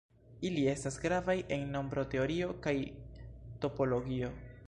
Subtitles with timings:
[0.47, 2.73] Ili estas gravaj en nombroteorio kaj
[3.67, 4.35] topologio.